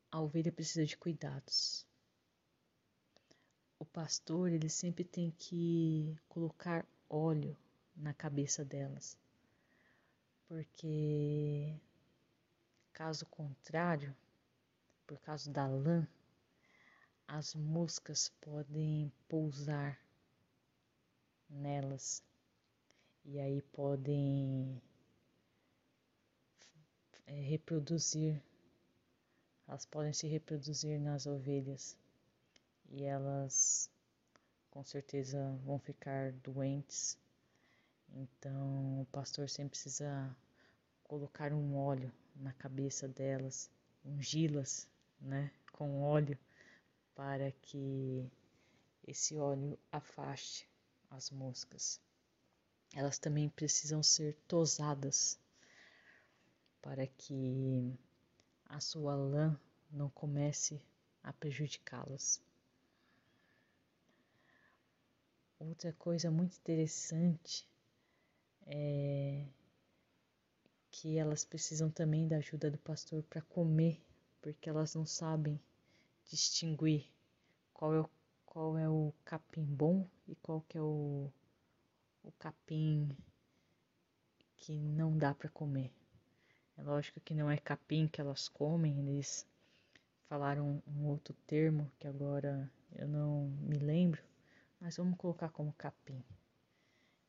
A 0.09 0.21
ovelha 0.21 0.49
precisa 0.49 0.85
de 0.85 0.95
cuidados. 0.95 1.85
O 3.77 3.83
pastor, 3.83 4.49
ele 4.49 4.69
sempre 4.69 5.03
tem 5.03 5.31
que 5.31 6.17
colocar 6.29 6.87
óleo 7.09 7.53
na 7.93 8.13
cabeça 8.13 8.63
delas. 8.63 9.17
Porque 10.47 11.75
caso 12.93 13.25
contrário, 13.25 14.15
por 15.05 15.19
causa 15.19 15.51
da 15.51 15.67
lã, 15.67 16.07
as 17.31 17.53
moscas 17.53 18.31
podem 18.41 19.11
pousar 19.27 19.99
nelas 21.47 22.23
e 23.23 23.39
aí 23.39 23.61
podem 23.61 24.81
é, 27.27 27.39
reproduzir, 27.41 28.41
elas 29.67 29.85
podem 29.85 30.11
se 30.11 30.27
reproduzir 30.27 30.99
nas 30.99 31.27
ovelhas 31.27 31.95
e 32.89 33.03
elas 33.03 33.91
com 34.71 34.83
certeza 34.83 35.55
vão 35.63 35.77
ficar 35.77 36.31
doentes. 36.31 37.15
Então 38.11 39.01
o 39.01 39.05
pastor 39.11 39.47
sempre 39.47 39.71
precisa 39.71 40.35
colocar 41.03 41.53
um 41.53 41.77
óleo 41.77 42.11
na 42.35 42.53
cabeça 42.53 43.07
delas, 43.07 43.69
ungí-las, 44.03 44.89
né, 45.21 45.51
com 45.71 46.01
óleo 46.01 46.35
para 47.19 47.51
que 47.51 48.31
esse 49.05 49.37
óleo 49.37 49.77
afaste 49.91 50.65
as 51.09 51.29
moscas. 51.29 51.99
Elas 52.95 53.19
também 53.19 53.49
precisam 53.49 54.01
ser 54.01 54.37
tosadas 54.47 55.37
para 56.81 57.05
que 57.05 57.93
a 58.67 58.79
sua 58.79 59.15
lã 59.15 59.59
não 59.91 60.09
comece 60.11 60.81
a 61.21 61.33
prejudicá-las. 61.33 62.41
Outra 65.59 65.91
coisa 65.91 66.31
muito 66.31 66.55
interessante 66.55 67.67
é 68.65 69.45
que 70.89 71.17
elas 71.17 71.43
precisam 71.43 71.91
também 71.91 72.29
da 72.29 72.37
ajuda 72.37 72.71
do 72.71 72.77
pastor 72.77 73.21
para 73.23 73.41
comer, 73.41 74.01
porque 74.41 74.69
elas 74.69 74.95
não 74.95 75.05
sabem 75.05 75.59
distinguir 76.29 77.05
qual 77.73 77.93
é 77.93 77.99
o, 77.99 78.09
qual 78.45 78.77
é 78.77 78.87
o 78.87 79.13
capim 79.25 79.65
bom 79.65 80.07
e 80.27 80.35
qual 80.35 80.61
que 80.61 80.77
é 80.77 80.81
o, 80.81 81.31
o 82.23 82.31
capim 82.33 83.09
que 84.55 84.77
não 84.77 85.17
dá 85.17 85.33
para 85.33 85.49
comer. 85.49 85.91
É 86.77 86.83
lógico 86.83 87.19
que 87.19 87.33
não 87.33 87.49
é 87.49 87.57
capim 87.57 88.07
que 88.07 88.21
elas 88.21 88.47
comem, 88.47 88.99
eles 88.99 89.45
falaram 90.27 90.81
um 90.87 91.07
outro 91.07 91.33
termo 91.47 91.91
que 91.99 92.07
agora 92.07 92.71
eu 92.95 93.07
não 93.07 93.47
me 93.61 93.77
lembro, 93.77 94.23
mas 94.79 94.97
vamos 94.97 95.17
colocar 95.17 95.49
como 95.49 95.73
capim. 95.73 96.23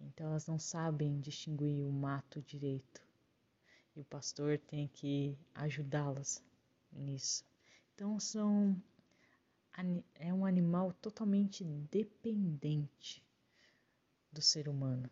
Então 0.00 0.28
elas 0.28 0.47
não 0.47 0.59
sabem 0.59 1.21
distinguir 1.21 1.85
o 1.85 1.92
mato 1.92 2.40
direito 2.42 3.02
e 3.97 4.00
o 4.00 4.04
pastor 4.04 4.59
tem 4.59 4.88
que 4.88 5.37
ajudá-las 5.54 6.42
nisso. 6.92 7.45
Então 7.95 8.19
são 8.19 8.80
é 10.15 10.33
um 10.35 10.45
animal 10.45 10.93
totalmente 10.95 11.65
dependente 11.65 13.25
do 14.33 14.43
ser 14.43 14.69
humano. 14.69 15.11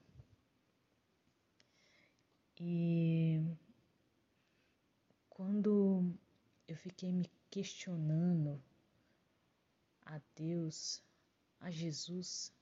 E 2.61 3.41
quando 5.31 6.13
eu 6.67 6.77
fiquei 6.77 7.13
me 7.13 7.31
questionando 7.51 8.61
a 10.05 10.21
Deus, 10.35 11.03
a 11.61 11.71
Jesus, 11.71 12.53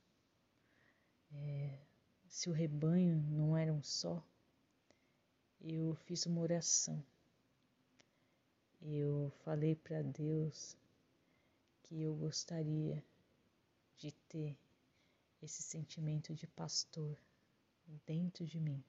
é, 1.32 1.78
se 2.28 2.50
o 2.50 2.52
rebanho 2.52 3.16
não 3.30 3.56
era 3.56 3.72
um 3.72 3.82
só, 3.82 4.22
eu 5.60 5.94
fiz 5.94 6.26
uma 6.26 6.42
oração. 6.42 7.02
Eu 8.82 9.32
falei 9.42 9.74
para 9.74 10.02
Deus 10.02 10.76
que 11.86 12.02
eu 12.02 12.14
gostaria 12.14 13.02
de 13.96 14.12
ter 14.28 14.58
esse 15.40 15.62
sentimento 15.62 16.34
de 16.34 16.46
pastor 16.46 17.16
dentro 18.04 18.44
de 18.44 18.58
mim. 18.58 18.82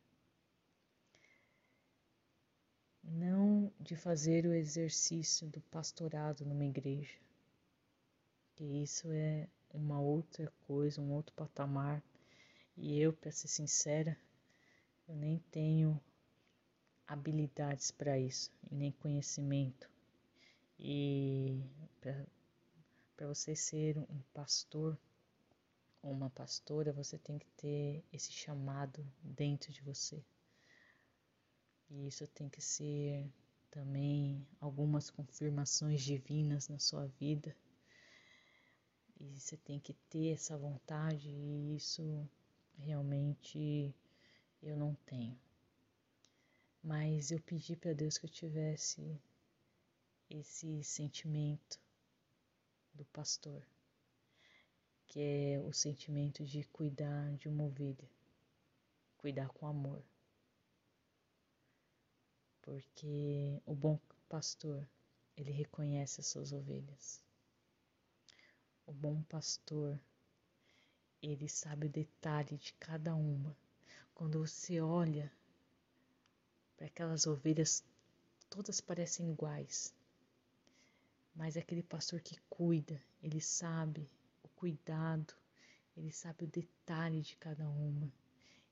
Não 3.03 3.71
de 3.79 3.95
fazer 3.95 4.45
o 4.45 4.53
exercício 4.53 5.47
do 5.47 5.61
pastorado 5.61 6.43
numa 6.43 6.65
igreja, 6.65 7.15
que 8.55 8.63
isso 8.63 9.11
é 9.11 9.47
uma 9.71 9.99
outra 9.99 10.51
coisa, 10.65 10.99
um 10.99 11.13
outro 11.13 11.33
patamar. 11.35 12.03
E 12.75 12.99
eu, 12.99 13.13
para 13.13 13.31
ser 13.31 13.47
sincera, 13.47 14.17
eu 15.07 15.15
nem 15.15 15.39
tenho 15.51 15.99
habilidades 17.07 17.91
para 17.91 18.19
isso, 18.19 18.51
e 18.69 18.75
nem 18.75 18.91
conhecimento. 18.91 19.89
E 20.77 21.63
para 23.17 23.27
você 23.27 23.55
ser 23.55 23.97
um 23.97 24.21
pastor 24.31 24.95
ou 26.03 26.11
uma 26.11 26.29
pastora, 26.29 26.93
você 26.93 27.17
tem 27.17 27.39
que 27.39 27.49
ter 27.57 28.05
esse 28.13 28.31
chamado 28.31 29.03
dentro 29.23 29.73
de 29.73 29.81
você. 29.81 30.23
E 31.89 32.07
isso 32.07 32.27
tem 32.27 32.47
que 32.47 32.61
ser 32.61 33.27
também 33.71 34.47
algumas 34.61 35.09
confirmações 35.09 36.03
divinas 36.03 36.69
na 36.69 36.77
sua 36.77 37.07
vida. 37.07 37.57
E 39.19 39.27
você 39.31 39.57
tem 39.57 39.79
que 39.79 39.93
ter 40.11 40.33
essa 40.35 40.55
vontade, 40.55 41.27
e 41.27 41.75
isso 41.75 42.29
realmente 42.77 43.95
eu 44.61 44.77
não 44.77 44.93
tenho. 45.07 45.39
Mas 46.83 47.31
eu 47.31 47.41
pedi 47.41 47.75
para 47.75 47.93
Deus 47.93 48.19
que 48.19 48.27
eu 48.27 48.29
tivesse 48.29 49.19
esse 50.29 50.83
sentimento 50.83 51.86
do 52.97 53.05
pastor, 53.05 53.63
que 55.05 55.19
é 55.19 55.59
o 55.59 55.71
sentimento 55.71 56.43
de 56.43 56.63
cuidar 56.65 57.31
de 57.37 57.47
uma 57.47 57.63
ovelha, 57.63 58.09
cuidar 59.17 59.47
com 59.49 59.67
amor. 59.67 60.03
Porque 62.61 63.61
o 63.65 63.75
bom 63.75 63.99
pastor, 64.27 64.85
ele 65.37 65.51
reconhece 65.51 66.19
as 66.19 66.27
suas 66.27 66.51
ovelhas. 66.51 67.23
O 68.85 68.91
bom 68.91 69.21
pastor, 69.23 69.99
ele 71.21 71.47
sabe 71.47 71.85
o 71.85 71.89
detalhe 71.89 72.57
de 72.57 72.73
cada 72.73 73.15
uma. 73.15 73.55
Quando 74.15 74.39
você 74.39 74.81
olha 74.81 75.31
para 76.75 76.87
aquelas 76.87 77.27
ovelhas, 77.27 77.83
todas 78.49 78.81
parecem 78.81 79.29
iguais, 79.29 79.93
mas 81.37 81.55
é 81.55 81.59
aquele 81.59 81.83
pastor 81.83 82.19
que 82.19 82.35
cuida, 82.49 82.99
ele 83.21 83.39
sabe 83.39 84.09
o 84.43 84.47
cuidado, 84.49 85.35
ele 85.95 86.11
sabe 86.11 86.45
o 86.45 86.47
detalhe 86.47 87.21
de 87.21 87.35
cada 87.37 87.69
uma, 87.69 88.11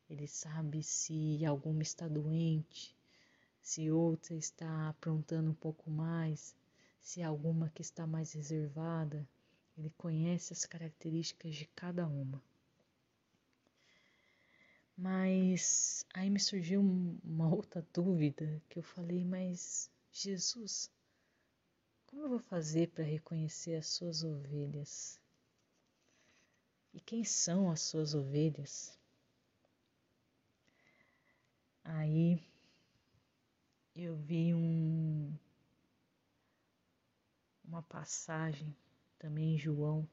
ele 0.09 0.27
sabe 0.27 0.81
se 0.81 1.45
alguma 1.45 1.83
está 1.83 2.07
doente, 2.07 2.97
se 3.61 3.91
outra 3.91 4.33
está 4.33 4.89
aprontando 4.89 5.51
um 5.51 5.55
pouco 5.55 5.91
mais, 5.91 6.55
se 6.99 7.21
alguma 7.21 7.69
que 7.69 7.83
está 7.83 8.07
mais 8.07 8.33
reservada, 8.33 9.29
ele 9.77 9.91
conhece 9.95 10.51
as 10.51 10.65
características 10.65 11.53
de 11.55 11.67
cada 11.75 12.07
uma. 12.07 12.41
Mas 14.97 16.03
aí 16.15 16.31
me 16.31 16.39
surgiu 16.39 16.81
uma 17.23 17.47
outra 17.53 17.85
dúvida 17.93 18.59
que 18.69 18.79
eu 18.79 18.83
falei, 18.83 19.23
mas 19.23 19.91
Jesus, 20.11 20.89
como 22.15 22.27
eu 22.27 22.29
vou 22.29 22.39
fazer 22.39 22.87
para 22.91 23.03
reconhecer 23.03 23.75
as 23.75 23.87
suas 23.87 24.23
ovelhas? 24.23 25.19
E 26.93 27.01
quem 27.01 27.25
são 27.25 27.69
as 27.69 27.81
suas 27.81 28.13
ovelhas? 28.13 28.97
Aí 31.83 32.41
eu 33.93 34.15
vi 34.15 34.53
um, 34.53 35.37
uma 37.65 37.83
passagem 37.83 38.73
também 39.19 39.55
em 39.55 39.57
João, 39.57 40.07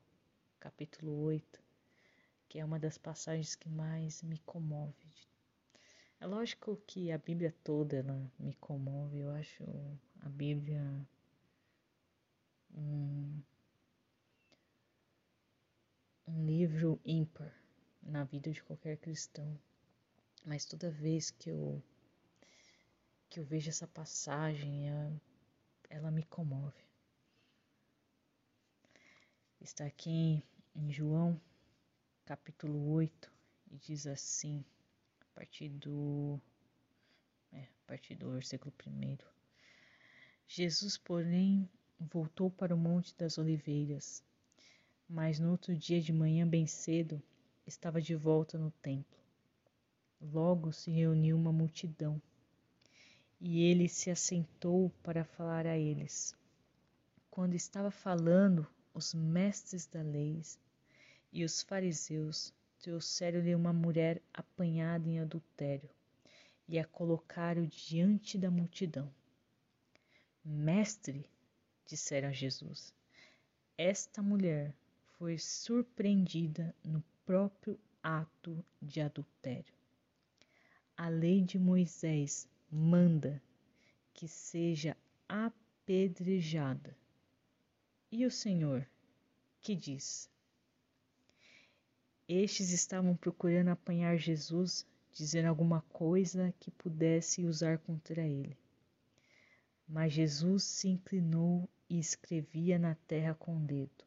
capítulo 0.59 1.23
8, 1.23 1.63
que 2.49 2.59
é 2.59 2.65
uma 2.65 2.81
das 2.81 2.99
passagens 2.99 3.55
que 3.55 3.69
mais 3.69 4.25
me 4.25 4.39
comove. 4.39 5.09
É 6.19 6.27
lógico 6.27 6.83
que 6.85 7.13
a 7.13 7.19
Bíblia 7.19 7.55
toda 7.63 7.99
ela 7.99 8.33
me 8.41 8.55
comove, 8.55 9.21
eu 9.21 9.31
acho 9.31 9.63
a 10.21 10.29
Bíblia 10.29 11.07
um, 12.75 13.43
um 16.27 16.45
livro 16.47 17.01
ímpar 17.05 17.53
na 18.03 18.25
vida 18.25 18.51
de 18.51 18.63
qualquer 18.63 18.97
cristão. 18.97 19.59
Mas 20.45 20.65
toda 20.65 20.91
vez 20.91 21.31
que 21.31 21.51
eu 21.51 21.83
que 23.29 23.41
eu 23.41 23.45
vejo 23.45 23.71
essa 23.71 23.89
passagem, 23.89 24.91
ela, 24.91 25.21
ela 25.89 26.11
me 26.11 26.23
comove. 26.23 26.85
Está 29.59 29.87
aqui 29.87 30.45
em 30.75 30.93
João, 30.93 31.41
capítulo 32.27 32.93
8, 32.93 33.33
e 33.71 33.79
diz 33.79 34.07
assim, 34.07 34.63
a 35.19 35.25
partir 35.35 35.71
do 35.71 36.39
é, 37.53 37.63
a 37.63 37.87
partir 37.87 38.17
do 38.17 38.33
versículo 38.33 38.75
1. 38.87 39.17
Jesus, 40.47 40.99
porém, 40.99 41.71
voltou 42.11 42.51
para 42.51 42.75
o 42.75 42.79
Monte 42.79 43.15
das 43.17 43.39
Oliveiras, 43.39 44.23
mas 45.09 45.39
no 45.39 45.51
outro 45.51 45.77
dia 45.77 46.01
de 46.01 46.13
manhã 46.13 46.47
bem 46.47 46.67
cedo 46.67 47.23
estava 47.67 48.01
de 48.01 48.15
volta 48.15 48.59
no 48.59 48.71
templo. 48.83 49.19
Logo 50.21 50.73
se 50.73 50.91
reuniu 50.91 51.37
uma 51.37 51.53
multidão, 51.53 52.21
e 53.41 53.63
ele 53.63 53.89
se 53.89 54.11
assentou 54.11 54.91
para 55.03 55.25
falar 55.25 55.67
a 55.67 55.77
eles. 55.77 56.35
Quando 57.31 57.55
estava 57.55 57.91
falando, 57.91 58.67
os 58.95 59.15
mestres 59.15 59.87
da 59.87 60.03
lei 60.03 60.41
e 61.33 61.45
os 61.45 61.63
fariseus 61.63 62.53
trouxeram-lhe 62.79 63.55
uma 63.55 63.73
mulher 63.73 64.21
apanhada 64.33 65.09
em 65.09 65.19
adultério 65.19 65.89
e 66.69 66.79
a 66.79 66.85
colocaram 66.85 67.67
diante 67.67 68.39
da 68.39 68.51
multidão. 68.51 69.13
Mestre, 70.45 71.25
disseram 71.87 72.29
a 72.29 72.33
Jesus, 72.33 72.95
esta 73.77 74.23
mulher 74.23 74.75
foi 75.19 75.39
surpreendida 75.39 76.75
no 76.85 77.03
próprio 77.25 77.79
ato 78.03 78.65
de 78.81 79.01
adultério. 79.01 79.75
A 80.97 81.09
lei 81.09 81.41
de 81.41 81.59
Moisés 81.59 82.49
manda 82.71 83.43
que 84.13 84.29
seja 84.29 84.97
apedrejada. 85.29 86.97
E 88.11 88.27
o 88.27 88.31
Senhor, 88.31 88.87
que 89.61 89.75
diz? 89.75 90.29
Estes 92.29 92.71
estavam 92.71 93.17
procurando 93.17 93.69
apanhar 93.69 94.17
Jesus, 94.17 94.87
dizendo 95.13 95.49
alguma 95.49 95.83
coisa 95.93 96.55
que 96.61 96.71
pudesse 96.71 97.45
usar 97.45 97.79
contra 97.79 98.23
ele. 98.23 98.57
Mas 99.87 100.13
Jesus 100.13 100.65
se 100.65 100.89
inclinou 100.89 101.69
e 101.89 101.99
escrevia 101.99 102.79
na 102.79 102.95
terra 102.95 103.35
com 103.35 103.57
o 103.57 103.61
dedo. 103.61 104.05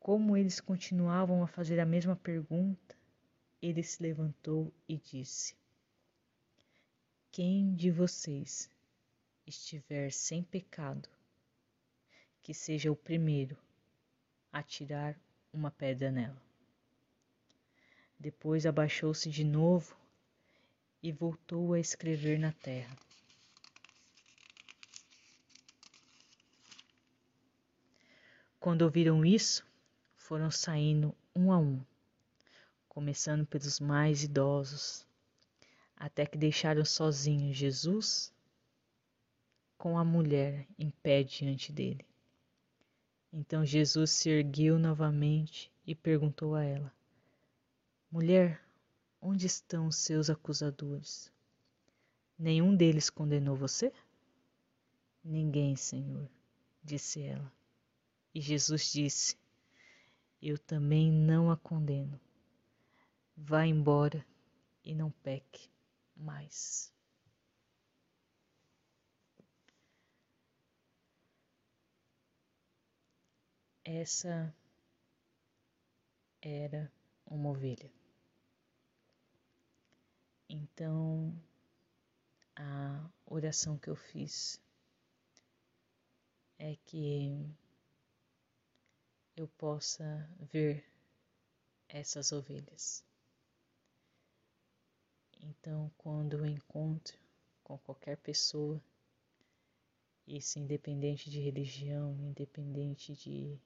Como 0.00 0.36
eles 0.36 0.60
continuavam 0.60 1.42
a 1.42 1.46
fazer 1.46 1.78
a 1.78 1.86
mesma 1.86 2.16
pergunta, 2.16 2.96
ele 3.60 3.82
se 3.82 4.02
levantou 4.02 4.72
e 4.88 4.96
disse: 4.96 5.54
Quem 7.30 7.74
de 7.74 7.90
vocês 7.90 8.70
estiver 9.46 10.10
sem 10.10 10.42
pecado, 10.42 11.08
que 12.42 12.54
seja 12.54 12.90
o 12.90 12.96
primeiro 12.96 13.56
a 14.52 14.62
tirar 14.62 15.18
uma 15.52 15.70
pedra 15.70 16.10
nela. 16.10 16.42
Depois 18.18 18.66
abaixou-se 18.66 19.30
de 19.30 19.44
novo 19.44 19.96
e 21.02 21.12
voltou 21.12 21.72
a 21.72 21.80
escrever 21.80 22.38
na 22.38 22.52
terra. 22.52 22.96
Quando 28.60 28.82
ouviram 28.82 29.24
isso, 29.24 29.64
foram 30.16 30.50
saindo 30.50 31.14
um 31.34 31.52
a 31.52 31.58
um, 31.58 31.80
começando 32.88 33.46
pelos 33.46 33.78
mais 33.78 34.24
idosos, 34.24 35.06
até 35.96 36.26
que 36.26 36.36
deixaram 36.36 36.84
sozinho 36.84 37.54
Jesus 37.54 38.32
com 39.78 39.96
a 39.96 40.04
mulher 40.04 40.66
em 40.76 40.90
pé 40.90 41.22
diante 41.22 41.72
dele. 41.72 42.04
Então 43.32 43.64
Jesus 43.64 44.10
se 44.10 44.28
ergueu 44.28 44.76
novamente 44.76 45.70
e 45.86 45.94
perguntou 45.94 46.56
a 46.56 46.64
ela: 46.64 46.92
Mulher, 48.10 48.60
onde 49.20 49.46
estão 49.46 49.86
os 49.86 49.96
seus 49.96 50.28
acusadores? 50.28 51.30
Nenhum 52.36 52.74
deles 52.74 53.08
condenou 53.08 53.54
você? 53.54 53.92
Ninguém, 55.22 55.76
Senhor, 55.76 56.28
disse 56.82 57.22
ela. 57.22 57.57
E 58.38 58.40
Jesus 58.40 58.92
disse: 58.92 59.36
Eu 60.40 60.56
também 60.56 61.10
não 61.10 61.50
a 61.50 61.56
condeno. 61.56 62.20
Vá 63.36 63.66
embora 63.66 64.24
e 64.84 64.94
não 64.94 65.10
peque 65.10 65.68
mais. 66.14 66.92
Essa 73.84 74.54
era 76.40 76.92
uma 77.26 77.50
ovelha. 77.50 77.92
Então, 80.48 81.36
a 82.54 83.10
oração 83.26 83.76
que 83.76 83.90
eu 83.90 83.96
fiz 83.96 84.62
é 86.56 86.76
que 86.84 87.44
eu 89.40 89.48
possa 89.48 90.28
ver 90.52 90.84
essas 91.88 92.32
ovelhas. 92.32 93.04
Então, 95.40 95.90
quando 95.96 96.36
eu 96.36 96.46
encontro 96.46 97.16
com 97.62 97.78
qualquer 97.78 98.16
pessoa, 98.16 98.82
isso 100.26 100.58
independente 100.58 101.30
de 101.30 101.40
religião, 101.40 102.16
independente 102.20 103.14
de 103.14 103.58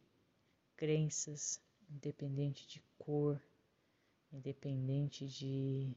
crenças, 0.76 1.60
independente 1.90 2.66
de 2.66 2.82
cor, 2.98 3.40
independente 4.32 5.26
de 5.26 5.96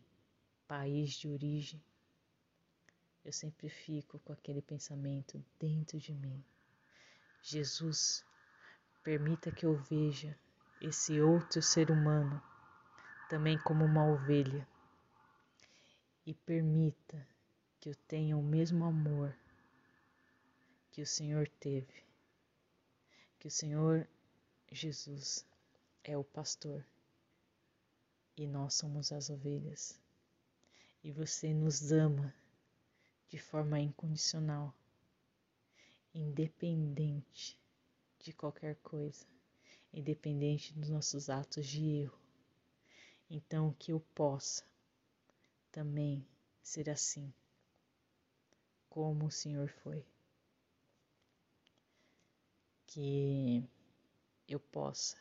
país 0.68 1.14
de 1.14 1.28
origem, 1.28 1.82
eu 3.24 3.34
sempre 3.34 3.70
fico 3.70 4.20
com 4.20 4.34
aquele 4.34 4.62
pensamento 4.62 5.44
dentro 5.60 6.00
de 6.00 6.14
mim. 6.14 6.44
Jesus, 7.42 8.24
permita 9.06 9.52
que 9.52 9.68
eu 9.68 9.76
veja 9.76 10.36
esse 10.82 11.22
outro 11.22 11.62
ser 11.62 11.92
humano 11.92 12.42
também 13.30 13.56
como 13.60 13.86
uma 13.86 14.04
ovelha 14.04 14.68
e 16.26 16.34
permita 16.34 17.24
que 17.80 17.92
eu 17.92 17.96
tenha 18.08 18.36
o 18.36 18.42
mesmo 18.42 18.84
amor 18.84 19.38
que 20.90 21.04
o 21.04 21.06
Senhor 21.06 21.48
teve, 21.60 22.04
que 23.38 23.48
o 23.48 23.52
Senhor 23.52 24.08
Jesus 24.72 25.46
é 26.04 26.18
o 26.18 26.24
pastor 26.24 26.84
e 28.36 28.48
nós 28.48 28.74
somos 28.74 29.12
as 29.12 29.30
ovelhas. 29.30 30.02
E 31.04 31.12
você 31.12 31.54
nos 31.54 31.92
ama 31.92 32.34
de 33.30 33.38
forma 33.38 33.80
incondicional, 33.80 34.74
independente 36.12 37.64
de 38.26 38.34
qualquer 38.34 38.76
coisa, 38.78 39.24
independente 39.94 40.74
dos 40.74 40.90
nossos 40.90 41.30
atos 41.30 41.68
de 41.68 41.86
erro. 41.86 42.20
Então, 43.30 43.72
que 43.78 43.92
eu 43.92 44.00
possa 44.16 44.66
também 45.72 46.28
ser 46.64 46.90
assim, 46.90 47.32
como 48.90 49.28
o 49.28 49.32
Senhor 49.32 49.70
foi. 49.70 50.04
Que 52.88 53.64
eu 54.48 54.60
possa 54.60 55.16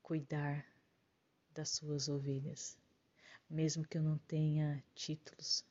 cuidar 0.00 0.64
das 1.50 1.70
suas 1.70 2.08
ovelhas, 2.08 2.78
mesmo 3.50 3.84
que 3.84 3.98
eu 3.98 4.04
não 4.04 4.18
tenha 4.18 4.84
títulos, 4.94 5.64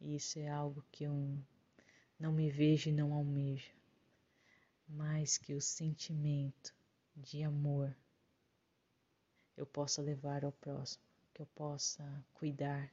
e 0.00 0.14
isso 0.14 0.38
é 0.38 0.48
algo 0.48 0.84
que 0.92 1.02
eu 1.02 1.44
não 2.20 2.30
me 2.30 2.48
vejo 2.52 2.88
e 2.88 2.92
não 2.92 3.12
almejo, 3.12 3.81
mas 4.94 5.38
que 5.38 5.54
o 5.54 5.60
sentimento 5.60 6.74
de 7.16 7.42
amor 7.42 7.96
eu 9.56 9.64
possa 9.64 10.02
levar 10.02 10.44
ao 10.44 10.52
próximo, 10.52 11.02
que 11.32 11.40
eu 11.40 11.46
possa 11.54 12.04
cuidar 12.34 12.92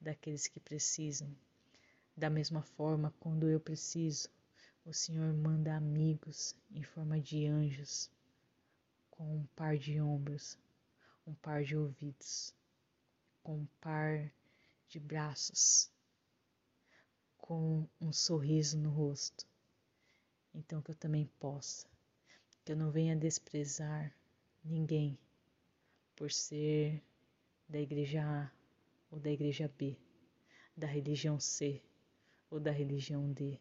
daqueles 0.00 0.46
que 0.46 0.60
precisam. 0.60 1.28
Da 2.16 2.30
mesma 2.30 2.62
forma, 2.62 3.12
quando 3.18 3.48
eu 3.48 3.58
preciso, 3.58 4.28
o 4.84 4.92
Senhor 4.92 5.32
manda 5.34 5.74
amigos 5.74 6.54
em 6.70 6.84
forma 6.84 7.20
de 7.20 7.46
anjos 7.46 8.08
com 9.10 9.38
um 9.38 9.46
par 9.56 9.76
de 9.76 10.00
ombros, 10.00 10.56
um 11.26 11.34
par 11.34 11.64
de 11.64 11.76
ouvidos, 11.76 12.54
com 13.42 13.58
um 13.58 13.66
par 13.80 14.30
de 14.88 15.00
braços, 15.00 15.90
com 17.38 17.88
um 18.00 18.12
sorriso 18.12 18.78
no 18.78 18.90
rosto. 18.90 19.46
Então 20.54 20.80
que 20.80 20.90
eu 20.90 20.94
também 20.94 21.26
possa, 21.40 21.88
que 22.64 22.72
eu 22.72 22.76
não 22.76 22.90
venha 22.90 23.16
desprezar 23.16 24.14
ninguém 24.64 25.18
por 26.14 26.30
ser 26.30 27.02
da 27.68 27.80
igreja 27.80 28.22
A 28.22 28.50
ou 29.10 29.18
da 29.18 29.30
igreja 29.30 29.68
B, 29.76 29.96
da 30.76 30.86
religião 30.86 31.40
C 31.40 31.82
ou 32.50 32.60
da 32.60 32.70
religião 32.70 33.32
D, 33.32 33.58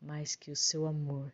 mas 0.00 0.36
que 0.36 0.50
o 0.50 0.56
seu 0.56 0.86
amor, 0.86 1.32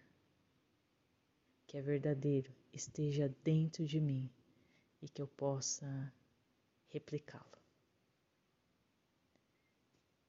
que 1.66 1.76
é 1.76 1.82
verdadeiro, 1.82 2.54
esteja 2.72 3.28
dentro 3.42 3.84
de 3.84 4.00
mim 4.00 4.30
e 5.02 5.08
que 5.08 5.20
eu 5.20 5.26
possa 5.26 6.12
replicá-lo. 6.88 7.44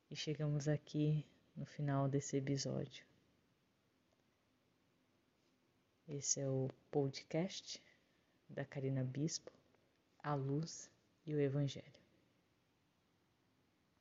E 0.09 0.15
chegamos 0.15 0.67
aqui 0.67 1.25
no 1.55 1.65
final 1.65 2.07
desse 2.07 2.37
episódio. 2.37 3.05
Esse 6.07 6.39
é 6.39 6.47
o 6.47 6.69
podcast 6.91 7.81
da 8.47 8.63
Karina 8.63 9.03
Bispo, 9.03 9.51
A 10.19 10.35
Luz 10.35 10.87
e 11.25 11.33
o 11.33 11.39
Evangelho. 11.39 12.04